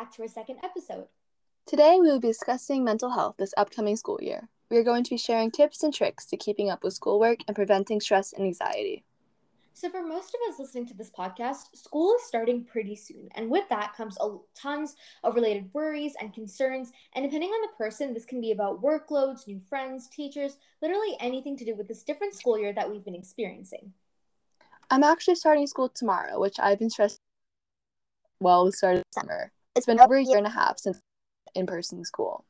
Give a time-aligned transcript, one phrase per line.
[0.00, 1.06] back to our second episode.
[1.66, 4.48] Today, we will be discussing mental health this upcoming school year.
[4.70, 7.54] We are going to be sharing tips and tricks to keeping up with schoolwork and
[7.54, 9.04] preventing stress and anxiety.
[9.74, 13.28] So, for most of us listening to this podcast, school is starting pretty soon.
[13.34, 16.92] And with that comes a, tons of related worries and concerns.
[17.14, 21.58] And depending on the person, this can be about workloads, new friends, teachers, literally anything
[21.58, 23.92] to do with this different school year that we've been experiencing.
[24.90, 27.18] I'm actually starting school tomorrow, which I've been stressed
[28.40, 29.52] well the start of summer.
[29.80, 31.00] It's been over a year and a half since
[31.54, 32.44] in person school.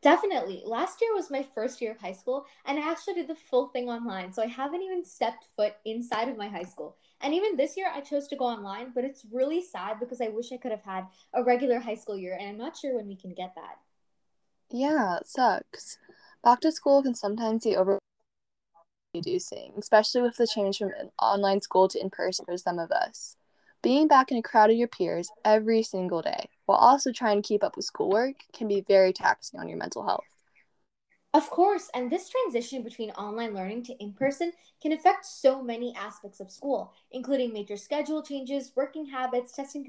[0.00, 0.62] Definitely.
[0.64, 3.68] Last year was my first year of high school, and I actually did the full
[3.68, 4.32] thing online.
[4.32, 6.96] So I haven't even stepped foot inside of my high school.
[7.20, 10.28] And even this year, I chose to go online, but it's really sad because I
[10.28, 13.08] wish I could have had a regular high school year, and I'm not sure when
[13.08, 13.76] we can get that.
[14.70, 15.98] Yeah, it sucks.
[16.42, 17.98] Back to school can sometimes be over
[19.14, 23.36] reducing, especially with the change from online school to in person for some of us.
[23.82, 27.46] Being back in a crowd of your peers every single day while also trying to
[27.46, 30.24] keep up with schoolwork can be very taxing on your mental health.
[31.34, 35.92] Of course, and this transition between online learning to in person can affect so many
[35.96, 39.84] aspects of school, including major schedule changes, working habits, testing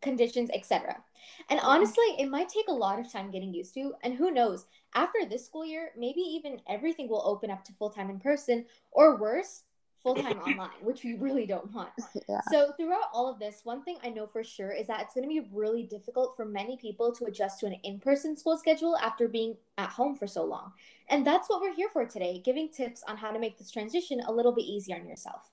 [0.00, 1.02] conditions, etc.
[1.50, 4.66] And honestly, it might take a lot of time getting used to, and who knows,
[4.94, 8.66] after this school year, maybe even everything will open up to full time in person,
[8.92, 9.64] or worse,
[10.02, 11.90] full time online, which we really don't want.
[12.28, 12.40] Yeah.
[12.50, 15.22] So, throughout all of this, one thing I know for sure is that it's going
[15.22, 18.96] to be really difficult for many people to adjust to an in person school schedule
[18.96, 20.72] after being at home for so long.
[21.08, 24.20] And that's what we're here for today, giving tips on how to make this transition
[24.26, 25.50] a little bit easier on yourself.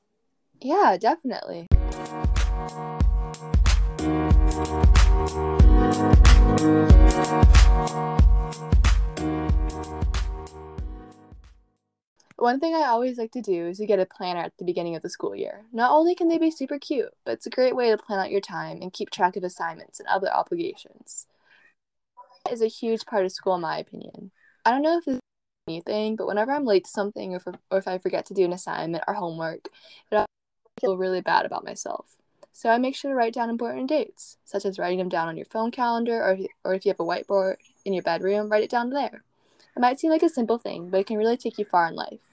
[0.61, 1.67] Yeah, definitely.
[12.43, 14.97] One thing I always like to do is to get a planner at the beginning
[14.97, 15.61] of the school year.
[15.71, 18.31] Not only can they be super cute, but it's a great way to plan out
[18.31, 21.27] your time and keep track of assignments and other obligations.
[22.51, 24.31] Is a huge part of school, in my opinion.
[24.65, 25.21] I don't know if this is
[25.69, 28.43] anything, but whenever I'm late to something or, for, or if I forget to do
[28.43, 29.69] an assignment or homework,
[30.11, 30.25] I
[30.81, 32.17] feel really bad about myself.
[32.51, 35.37] So I make sure to write down important dates, such as writing them down on
[35.37, 38.65] your phone calendar, or if, or if you have a whiteboard in your bedroom, write
[38.65, 39.23] it down there.
[39.77, 41.95] It might seem like a simple thing, but it can really take you far in
[41.95, 42.32] life.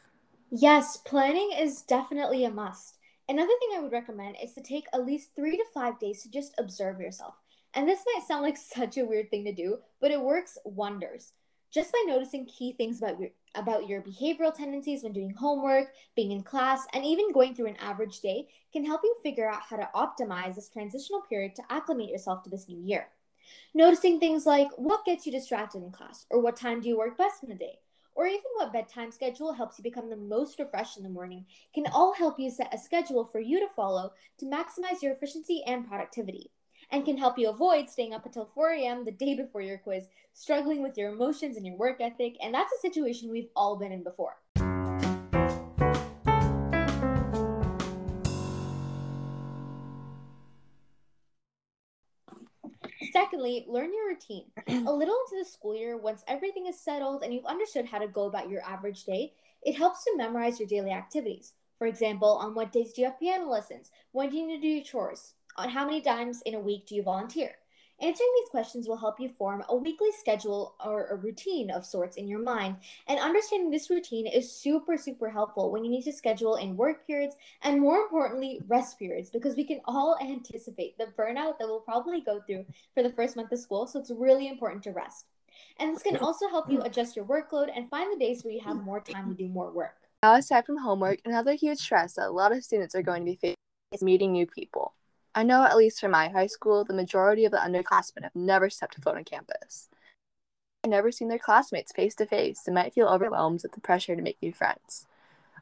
[0.53, 2.97] Yes, planning is definitely a must.
[3.29, 6.31] Another thing I would recommend is to take at least three to five days to
[6.31, 7.35] just observe yourself.
[7.73, 11.35] And this might sound like such a weird thing to do, but it works wonders.
[11.73, 16.33] Just by noticing key things about your about your behavioral tendencies when doing homework, being
[16.33, 19.77] in class, and even going through an average day can help you figure out how
[19.77, 23.07] to optimize this transitional period to acclimate yourself to this new year.
[23.73, 27.17] Noticing things like what gets you distracted in class, or what time do you work
[27.17, 27.79] best in the day,
[28.21, 31.87] or even what bedtime schedule helps you become the most refreshed in the morning can
[31.87, 35.89] all help you set a schedule for you to follow to maximize your efficiency and
[35.89, 36.51] productivity
[36.93, 39.05] and can help you avoid staying up until 4 a.m.
[39.05, 42.73] the day before your quiz, struggling with your emotions and your work ethic, and that's
[42.73, 44.37] a situation we've all been in before.
[53.21, 54.47] Secondly, learn your routine.
[54.67, 58.09] a little into the school year, once everything is settled and you've understood how to
[58.09, 61.53] go about your average day, it helps to memorize your daily activities.
[61.77, 63.91] For example, on what days do you have piano lessons?
[64.13, 65.35] When do you need to do your chores?
[65.57, 67.57] On how many times in a week do you volunteer?
[68.01, 72.17] Answering these questions will help you form a weekly schedule or a routine of sorts
[72.17, 72.77] in your mind.
[73.07, 77.07] And understanding this routine is super, super helpful when you need to schedule in work
[77.07, 81.81] periods and, more importantly, rest periods because we can all anticipate the burnout that we'll
[81.81, 83.87] probably go through for the first month of school.
[83.87, 85.27] So it's really important to rest.
[85.79, 88.61] And this can also help you adjust your workload and find the days where you
[88.61, 89.97] have more time to do more work.
[90.23, 93.31] Now, aside from homework, another huge stress that a lot of students are going to
[93.31, 93.57] be facing
[93.93, 94.95] is meeting new people.
[95.35, 98.69] I know, at least for my high school, the majority of the underclassmen have never
[98.69, 99.89] stepped foot on campus.
[100.83, 104.17] They've never seen their classmates face to face and might feel overwhelmed with the pressure
[104.17, 105.07] to make new friends.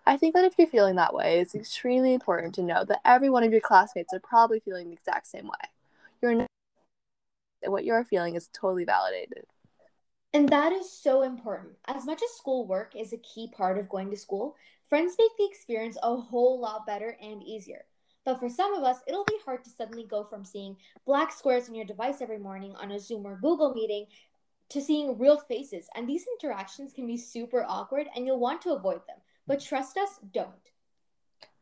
[0.06, 3.28] I think that if you're feeling that way, it's extremely important to know that every
[3.28, 5.68] one of your classmates are probably feeling the exact same way.
[6.22, 6.46] You're not,
[7.66, 9.44] what you're feeling is totally validated.
[10.32, 11.74] And that is so important.
[11.86, 14.56] As much as schoolwork is a key part of going to school,
[14.88, 17.84] friends make the experience a whole lot better and easier.
[18.28, 20.76] But for some of us, it'll be hard to suddenly go from seeing
[21.06, 24.04] black squares on your device every morning on a Zoom or Google meeting
[24.68, 25.88] to seeing real faces.
[25.94, 29.16] And these interactions can be super awkward and you'll want to avoid them.
[29.46, 30.52] But trust us, don't.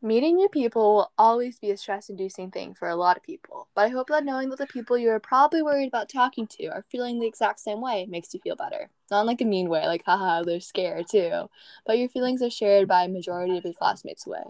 [0.01, 3.69] Meeting new people will always be a stress inducing thing for a lot of people,
[3.73, 6.67] but I hope that knowing that the people you are probably worried about talking to
[6.67, 8.89] are feeling the exact same way makes you feel better.
[9.09, 11.49] Not in like a mean way, like haha, they're scared too,
[11.85, 14.43] but your feelings are shared by a majority of your classmates' way.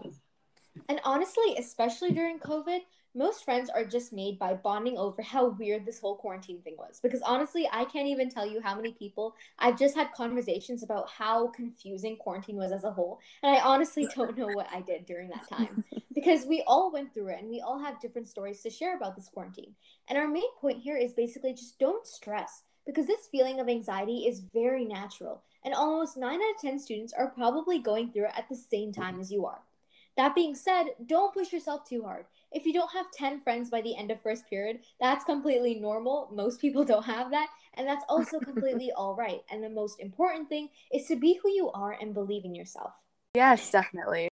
[0.88, 2.80] And honestly, especially during COVID,
[3.14, 7.00] most friends are just made by bonding over how weird this whole quarantine thing was.
[7.00, 11.08] Because honestly, I can't even tell you how many people I've just had conversations about
[11.10, 13.18] how confusing quarantine was as a whole.
[13.42, 15.84] And I honestly don't know what I did during that time.
[16.14, 19.16] Because we all went through it and we all have different stories to share about
[19.16, 19.74] this quarantine.
[20.08, 22.62] And our main point here is basically just don't stress.
[22.86, 25.42] Because this feeling of anxiety is very natural.
[25.64, 28.92] And almost 9 out of 10 students are probably going through it at the same
[28.92, 29.60] time as you are.
[30.18, 33.80] That being said, don't push yourself too hard if you don't have 10 friends by
[33.80, 36.30] the end of first period, that's completely normal.
[36.32, 37.48] Most people don't have that.
[37.74, 39.40] And that's also completely all right.
[39.50, 42.92] And the most important thing is to be who you are and believe in yourself.
[43.34, 44.28] Yes, definitely.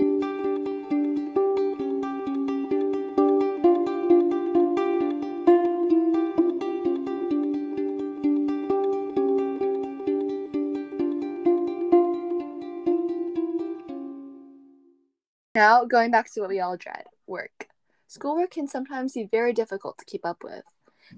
[15.55, 17.67] Now, going back to what we all dread work.
[18.07, 20.63] Schoolwork can sometimes be very difficult to keep up with.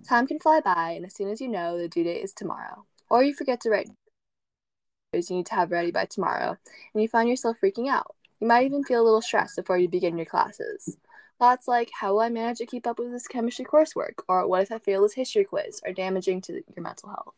[0.08, 2.86] Time can fly by, and as soon as you know, the due date is tomorrow.
[3.10, 3.90] Or you forget to write
[5.14, 6.58] you need to have ready by tomorrow,
[6.94, 8.14] and you find yourself freaking out.
[8.42, 10.98] You might even feel a little stressed before you begin your classes.
[11.40, 14.20] Thoughts like, how will I manage to keep up with this chemistry coursework?
[14.28, 15.80] Or what if I fail this history quiz?
[15.86, 17.36] are damaging to your mental health.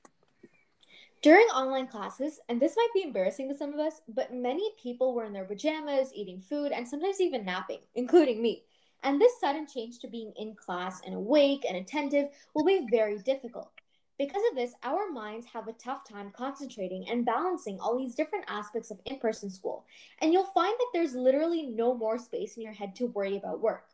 [1.24, 5.16] During online classes, and this might be embarrassing to some of us, but many people
[5.16, 8.66] were in their pajamas, eating food, and sometimes even napping, including me.
[9.02, 13.18] And this sudden change to being in class and awake and attentive will be very
[13.18, 13.72] difficult.
[14.20, 18.46] Because of this, our minds have a tough time concentrating and balancing all these different
[18.48, 19.86] aspects of in person school.
[20.22, 23.60] And you'll find that there's literally no more space in your head to worry about
[23.60, 23.86] work.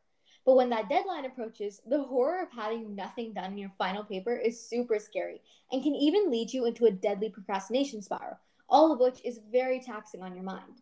[0.46, 4.36] But when that deadline approaches, the horror of having nothing done in your final paper
[4.36, 5.42] is super scary
[5.72, 8.38] and can even lead you into a deadly procrastination spiral,
[8.68, 10.82] all of which is very taxing on your mind.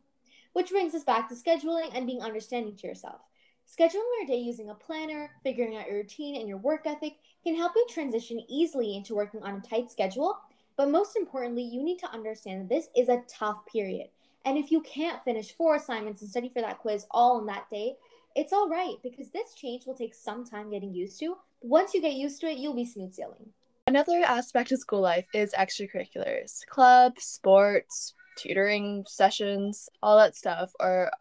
[0.54, 3.22] Which brings us back to scheduling and being understanding to yourself.
[3.68, 7.56] Scheduling your day using a planner, figuring out your routine, and your work ethic can
[7.56, 10.38] help you transition easily into working on a tight schedule.
[10.76, 14.10] But most importantly, you need to understand that this is a tough period.
[14.44, 17.70] And if you can't finish four assignments and study for that quiz all in that
[17.70, 17.96] day,
[18.36, 21.38] it's all right because this change will take some time getting used to.
[21.62, 23.54] Once you get used to it, you'll be smooth sailing.
[23.88, 31.12] Another aspect of school life is extracurriculars, clubs, sports, tutoring sessions, all that stuff are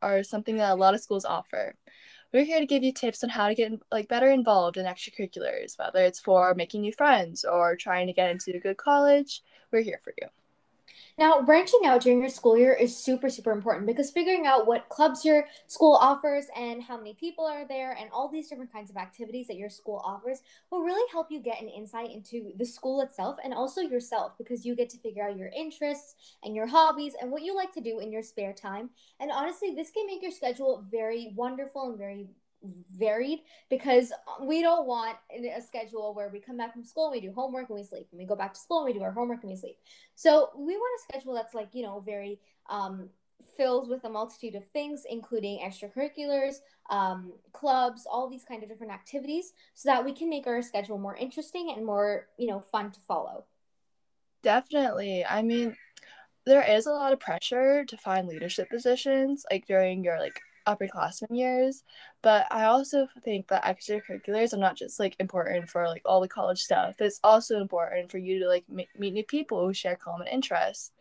[0.00, 1.74] are something that a lot of schools offer.
[2.32, 5.78] We're here to give you tips on how to get like better involved in extracurriculars,
[5.78, 9.42] whether it's for making new friends or trying to get into a good college.
[9.70, 10.28] We're here for you.
[11.18, 14.88] Now, branching out during your school year is super, super important because figuring out what
[14.88, 18.90] clubs your school offers and how many people are there and all these different kinds
[18.90, 20.40] of activities that your school offers
[20.70, 24.64] will really help you get an insight into the school itself and also yourself because
[24.64, 27.80] you get to figure out your interests and your hobbies and what you like to
[27.80, 28.90] do in your spare time.
[29.20, 32.28] And honestly, this can make your schedule very wonderful and very
[32.96, 37.20] varied because we don't want a schedule where we come back from school and we
[37.20, 39.12] do homework and we sleep and we go back to school and we do our
[39.12, 39.78] homework and we sleep.
[40.14, 43.08] So we want a schedule that's like you know very um,
[43.56, 46.56] filled with a multitude of things including extracurriculars
[46.90, 50.98] um, clubs all these kind of different activities so that we can make our schedule
[50.98, 53.44] more interesting and more you know fun to follow.
[54.42, 55.24] Definitely.
[55.24, 55.76] I mean
[56.44, 61.36] there is a lot of pressure to find leadership positions like during your like upperclassmen
[61.36, 61.82] years
[62.22, 66.28] but i also think that extracurriculars are not just like important for like all the
[66.28, 66.94] college stuff.
[67.00, 70.92] It's also important for you to like m- meet new people who share common interests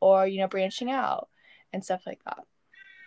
[0.00, 1.28] or you know branching out
[1.72, 2.44] and stuff like that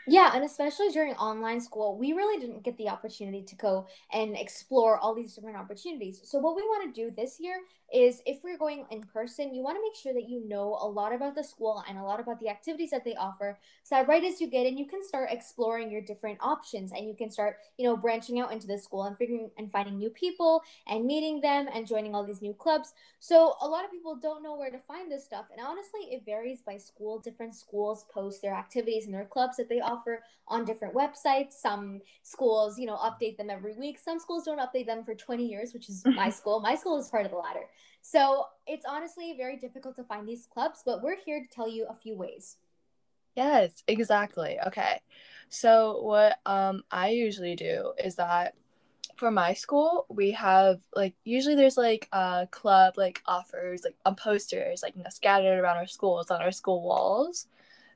[0.09, 4.35] yeah, and especially during online school, we really didn't get the opportunity to go and
[4.35, 6.21] explore all these different opportunities.
[6.23, 7.61] So, what we want to do this year
[7.93, 10.87] is if we're going in person, you want to make sure that you know a
[10.87, 13.57] lot about the school and a lot about the activities that they offer.
[13.83, 17.07] So that right as you get in, you can start exploring your different options and
[17.07, 20.09] you can start, you know, branching out into the school and figuring and finding new
[20.09, 22.93] people and meeting them and joining all these new clubs.
[23.19, 25.45] So a lot of people don't know where to find this stuff.
[25.51, 27.19] And honestly, it varies by school.
[27.19, 29.98] Different schools post their activities and their clubs that they offer
[30.47, 31.53] on different websites.
[31.53, 33.99] Some schools, you know, update them every week.
[33.99, 36.59] Some schools don't update them for 20 years, which is my school.
[36.59, 37.65] My school is part of the latter.
[38.01, 41.85] So it's honestly very difficult to find these clubs, but we're here to tell you
[41.89, 42.57] a few ways.
[43.35, 44.57] Yes, exactly.
[44.67, 45.01] Okay.
[45.49, 48.55] So what um I usually do is that
[49.15, 54.15] for my school, we have like usually there's like a club like offers like on
[54.15, 57.47] posters like you know scattered around our schools on our school walls.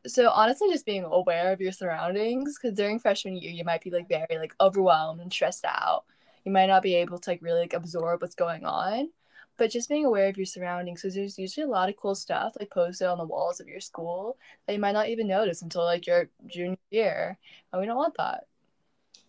[0.05, 3.89] So honestly, just being aware of your surroundings because during freshman year you might be
[3.89, 6.03] like very like overwhelmed and stressed out.
[6.45, 9.09] You might not be able to like really like absorb what's going on
[9.57, 12.53] but just being aware of your surroundings because there's usually a lot of cool stuff
[12.59, 15.83] like posted on the walls of your school that you might not even notice until
[15.83, 17.37] like your junior year
[17.71, 18.45] and we don't want that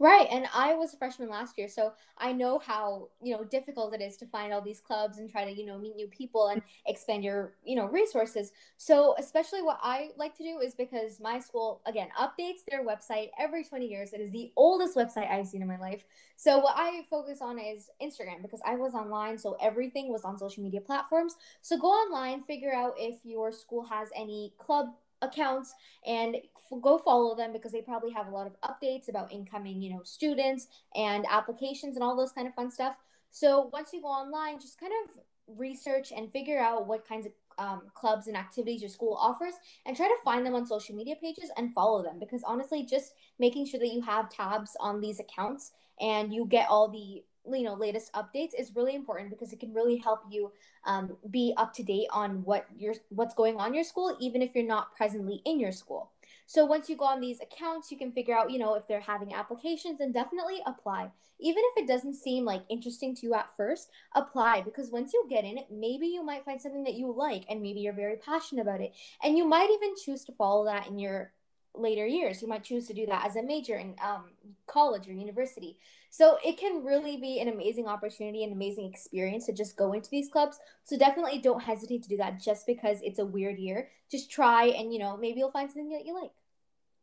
[0.00, 3.94] Right, and I was a freshman last year, so I know how, you know, difficult
[3.94, 6.48] it is to find all these clubs and try to, you know, meet new people
[6.48, 8.50] and expand your, you know, resources.
[8.76, 13.28] So, especially what I like to do is because my school again updates their website
[13.38, 14.12] every 20 years.
[14.12, 16.04] It is the oldest website I've seen in my life.
[16.36, 20.36] So, what I focus on is Instagram because I was online, so everything was on
[20.38, 21.36] social media platforms.
[21.62, 24.86] So, go online, figure out if your school has any club
[25.22, 25.74] accounts
[26.06, 29.80] and f- go follow them because they probably have a lot of updates about incoming
[29.80, 32.96] you know students and applications and all those kind of fun stuff.
[33.30, 35.18] So once you go online just kind of
[35.58, 39.54] research and figure out what kinds of um, clubs and activities your school offers
[39.86, 43.14] and try to find them on social media pages and follow them because honestly just
[43.38, 47.62] making sure that you have tabs on these accounts and you get all the you
[47.62, 50.52] know latest updates is really important because it can really help you
[50.86, 54.54] um, be up to date on what your what's going on your school even if
[54.54, 56.10] you're not presently in your school.
[56.46, 59.00] So once you go on these accounts you can figure out you know if they're
[59.00, 61.10] having applications and definitely apply.
[61.40, 65.26] Even if it doesn't seem like interesting to you at first apply because once you
[65.28, 68.62] get in maybe you might find something that you like and maybe you're very passionate
[68.62, 68.92] about it.
[69.22, 71.32] And you might even choose to follow that in your
[71.74, 72.40] later years.
[72.40, 74.30] You might choose to do that as a major in um,
[74.66, 75.78] college or university.
[76.10, 80.10] So it can really be an amazing opportunity, an amazing experience to just go into
[80.10, 80.58] these clubs.
[80.84, 83.88] So definitely don't hesitate to do that just because it's a weird year.
[84.10, 86.30] Just try and, you know, maybe you'll find something that you like.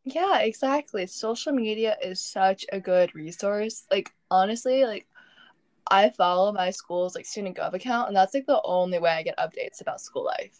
[0.04, 1.06] Yeah, exactly.
[1.06, 3.84] Social media is such a good resource.
[3.90, 5.06] Like honestly, like
[5.88, 9.22] I follow my school's like student gov account and that's like the only way I
[9.22, 10.58] get updates about school life.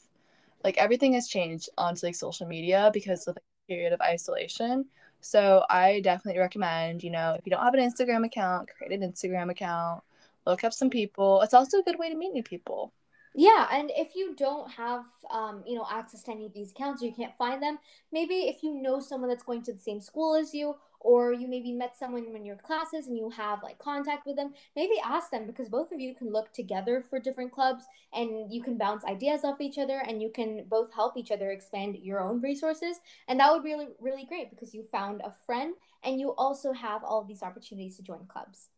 [0.62, 3.36] Like everything has changed onto like social media because of
[3.68, 4.86] period of isolation.
[5.20, 9.08] So I definitely recommend, you know, if you don't have an Instagram account, create an
[9.08, 10.02] Instagram account,
[10.46, 11.42] look up some people.
[11.42, 12.92] It's also a good way to meet new people.
[13.34, 17.02] Yeah, and if you don't have, um, you know, access to any of these accounts,
[17.02, 17.78] or you can't find them.
[18.12, 21.48] Maybe if you know someone that's going to the same school as you, or you
[21.48, 25.30] maybe met someone in your classes and you have like contact with them, maybe ask
[25.30, 29.04] them because both of you can look together for different clubs and you can bounce
[29.04, 32.98] ideas off each other and you can both help each other expand your own resources.
[33.28, 35.74] And that would be really, really great because you found a friend
[36.04, 38.68] and you also have all these opportunities to join clubs.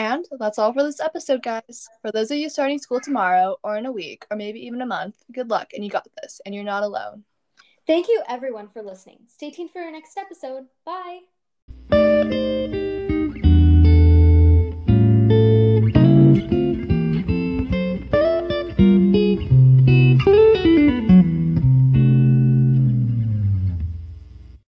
[0.00, 1.86] And that's all for this episode, guys.
[2.00, 4.86] For those of you starting school tomorrow or in a week or maybe even a
[4.86, 7.24] month, good luck and you got this and you're not alone.
[7.86, 9.18] Thank you everyone for listening.
[9.26, 10.68] Stay tuned for our next episode.
[10.86, 12.70] Bye.